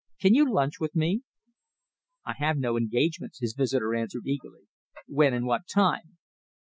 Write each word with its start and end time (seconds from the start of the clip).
Can 0.19 0.33
you 0.33 0.51
lunch 0.51 0.79
with 0.79 0.95
me?" 0.95 1.21
"I 2.25 2.33
have 2.39 2.57
no 2.57 2.75
engagements," 2.75 3.37
his 3.37 3.53
visitor 3.55 3.93
answered 3.93 4.25
eagerly. 4.25 4.63
"When 5.05 5.31
and 5.31 5.45
what 5.45 5.67
time?" 5.71 6.17